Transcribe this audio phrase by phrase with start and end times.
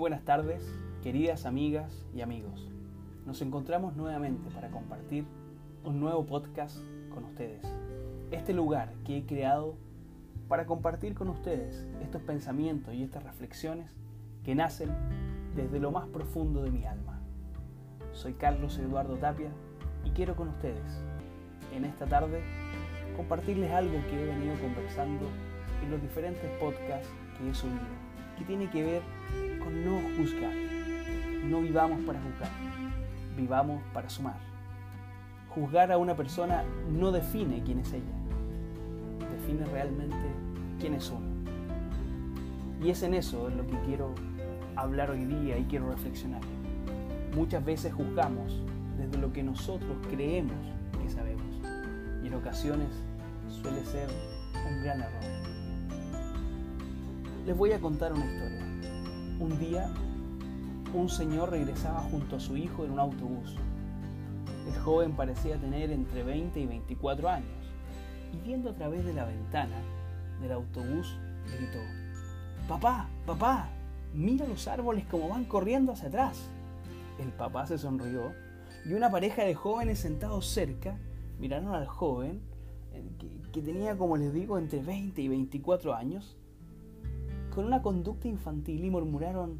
[0.00, 0.62] buenas tardes,
[1.02, 2.70] queridas amigas y amigos.
[3.26, 5.26] Nos encontramos nuevamente para compartir
[5.84, 6.78] un nuevo podcast
[7.12, 7.70] con ustedes.
[8.30, 9.74] Este lugar que he creado
[10.48, 13.94] para compartir con ustedes estos pensamientos y estas reflexiones
[14.42, 14.88] que nacen
[15.54, 17.20] desde lo más profundo de mi alma.
[18.12, 19.50] Soy Carlos Eduardo Tapia
[20.06, 21.04] y quiero con ustedes,
[21.74, 22.40] en esta tarde,
[23.18, 25.26] compartirles algo que he venido conversando
[25.84, 28.09] en los diferentes podcasts que he subido,
[28.40, 29.02] que tiene que ver
[29.58, 30.54] con no juzgar.
[31.44, 32.50] No vivamos para juzgar,
[33.36, 34.36] vivamos para sumar.
[35.50, 38.04] Juzgar a una persona no define quién es ella,
[39.30, 40.16] define realmente
[40.78, 41.26] quién es uno.
[42.82, 44.14] Y es en eso en lo que quiero
[44.74, 46.40] hablar hoy día y quiero reflexionar.
[47.34, 48.62] Muchas veces juzgamos
[48.96, 50.56] desde lo que nosotros creemos
[51.02, 51.44] que sabemos
[52.22, 52.88] y en ocasiones
[53.50, 54.08] suele ser
[54.54, 55.39] un gran error.
[57.50, 58.64] Les voy a contar una historia.
[59.40, 59.90] Un día,
[60.94, 63.56] un señor regresaba junto a su hijo en un autobús.
[64.68, 67.50] El joven parecía tener entre 20 y 24 años
[68.32, 69.74] y viendo a través de la ventana
[70.40, 71.18] del autobús
[71.58, 71.80] gritó,
[72.68, 73.68] Papá, papá,
[74.14, 76.48] mira los árboles como van corriendo hacia atrás.
[77.18, 78.32] El papá se sonrió
[78.86, 81.00] y una pareja de jóvenes sentados cerca
[81.40, 82.42] miraron al joven,
[82.92, 86.36] eh, que, que tenía, como les digo, entre 20 y 24 años,
[87.54, 89.58] con una conducta infantil y murmuraron,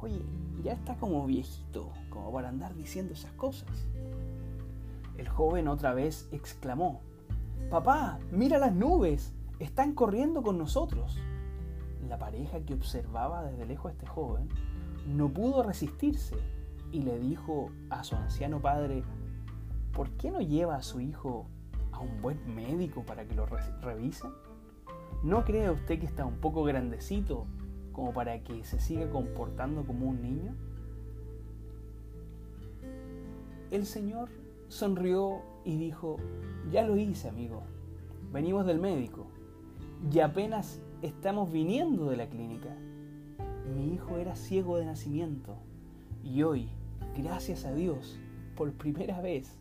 [0.00, 0.22] oye,
[0.62, 3.86] ya está como viejito, como para andar diciendo esas cosas.
[5.18, 7.00] El joven otra vez exclamó,
[7.70, 11.18] Papá, mira las nubes, están corriendo con nosotros.
[12.08, 14.48] La pareja que observaba desde lejos a este joven
[15.06, 16.36] no pudo resistirse
[16.92, 19.02] y le dijo a su anciano padre,
[19.92, 21.46] ¿por qué no lleva a su hijo
[21.92, 24.30] a un buen médico para que lo revisen?
[25.24, 27.46] ¿No cree usted que está un poco grandecito
[27.92, 30.54] como para que se siga comportando como un niño?
[33.70, 34.28] El Señor
[34.68, 36.18] sonrió y dijo,
[36.70, 37.62] ya lo hice, amigo.
[38.34, 39.24] Venimos del médico
[40.12, 42.76] y apenas estamos viniendo de la clínica.
[43.74, 45.56] Mi hijo era ciego de nacimiento
[46.22, 46.68] y hoy,
[47.16, 48.20] gracias a Dios,
[48.54, 49.56] por primera vez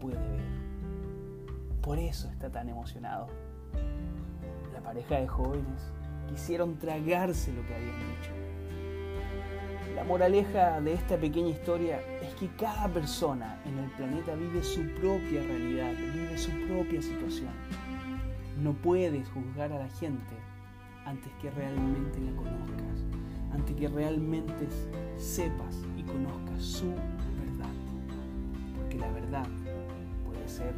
[0.00, 0.44] puede ver.
[1.80, 3.28] Por eso está tan emocionado
[4.86, 5.92] pareja de jóvenes
[6.28, 8.30] quisieron tragarse lo que habían dicho.
[9.96, 14.82] La moraleja de esta pequeña historia es que cada persona en el planeta vive su
[15.00, 17.50] propia realidad, vive su propia situación.
[18.62, 20.36] No puedes juzgar a la gente
[21.04, 23.04] antes que realmente la conozcas,
[23.52, 24.68] antes que realmente
[25.16, 27.72] sepas y conozcas su verdad.
[28.76, 29.46] Porque la verdad
[30.24, 30.74] puede ser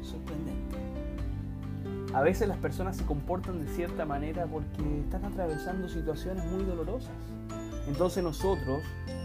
[0.00, 1.03] sorprendente.
[2.14, 7.10] A veces las personas se comportan de cierta manera porque están atravesando situaciones muy dolorosas.
[7.88, 8.84] Entonces nosotros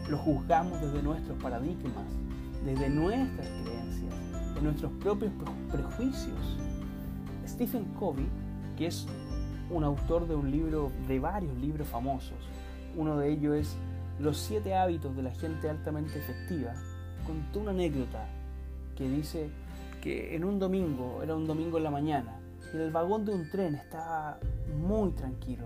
[0.10, 2.08] los juzgamos desde nuestros paradigmas,
[2.66, 5.32] desde nuestras creencias, de nuestros propios
[5.72, 6.58] prejuicios.
[7.48, 8.26] Stephen Covey,
[8.76, 9.06] que es
[9.70, 12.40] un autor de un libro, de varios libros famosos,
[12.98, 13.78] uno de ellos es
[14.20, 16.74] Los siete hábitos de la gente altamente efectiva,
[17.26, 18.26] contó una anécdota
[18.96, 19.52] que dice
[20.02, 22.39] que en un domingo, era un domingo en la mañana,
[22.74, 24.40] en el vagón de un tren estaba
[24.78, 25.66] muy tranquilo.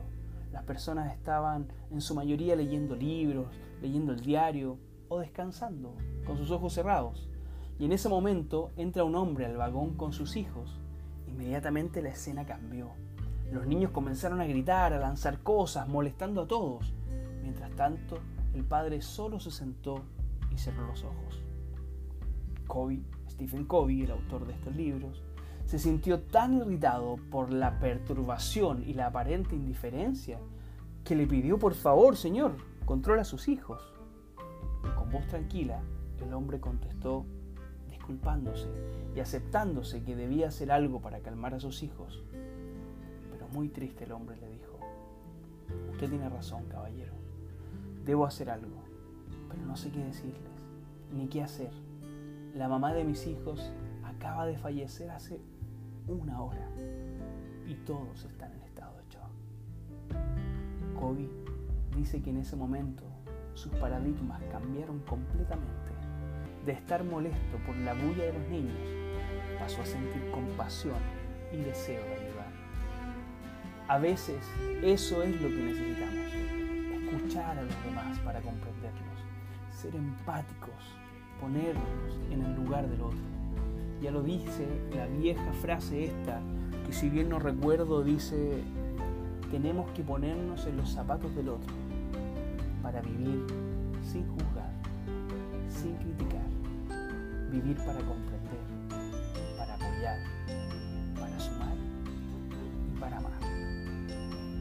[0.52, 3.48] Las personas estaban en su mayoría leyendo libros,
[3.82, 4.78] leyendo el diario
[5.10, 7.28] o descansando con sus ojos cerrados.
[7.80, 10.80] Y en ese momento entra un hombre al vagón con sus hijos.
[11.28, 12.92] Inmediatamente la escena cambió.
[13.52, 16.94] Los niños comenzaron a gritar, a lanzar cosas, molestando a todos.
[17.42, 18.20] Mientras tanto,
[18.54, 20.04] el padre solo se sentó
[20.52, 21.42] y cerró los ojos.
[22.68, 25.22] Covey, Stephen Covey, el autor de estos libros,
[25.66, 30.40] se sintió tan irritado por la perturbación y la aparente indiferencia
[31.04, 33.82] que le pidió por favor, Señor, controla a sus hijos.
[34.98, 35.82] Con voz tranquila,
[36.22, 37.26] el hombre contestó,
[37.90, 38.68] disculpándose
[39.16, 42.24] y aceptándose que debía hacer algo para calmar a sus hijos.
[43.32, 44.80] Pero muy triste el hombre le dijo,
[45.92, 47.14] usted tiene razón, caballero,
[48.06, 48.84] debo hacer algo,
[49.50, 50.68] pero no sé qué decirles,
[51.14, 51.72] ni qué hacer.
[52.54, 53.72] La mamá de mis hijos
[54.04, 55.40] acaba de fallecer hace
[56.08, 56.68] una hora
[57.66, 61.00] y todos están en estado de shock.
[61.00, 61.30] Kobe
[61.96, 63.04] dice que en ese momento
[63.54, 65.72] sus paradigmas cambiaron completamente.
[66.66, 68.90] De estar molesto por la bulla de los niños,
[69.60, 70.98] pasó a sentir compasión
[71.52, 72.52] y deseo de ayudar.
[73.88, 74.46] A veces
[74.82, 76.34] eso es lo que necesitamos,
[77.14, 79.20] escuchar a los demás para comprenderlos,
[79.72, 80.96] ser empáticos,
[81.40, 83.43] ponernos en el lugar del otro
[84.04, 86.42] ya lo dice la vieja frase esta,
[86.86, 88.62] que si bien no recuerdo dice,
[89.50, 91.74] tenemos que ponernos en los zapatos del otro.
[92.82, 93.48] para vivir
[94.04, 94.74] sin juzgar,
[95.70, 96.46] sin criticar,
[97.50, 98.60] vivir para comprender,
[99.58, 100.20] para apoyar,
[101.18, 101.74] para sumar
[102.94, 103.32] y para amar.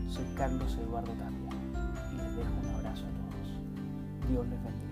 [0.09, 1.59] Soy Carlos Eduardo Tapia
[2.13, 4.31] y les dejo un abrazo a todos.
[4.31, 4.92] Dios les bendiga.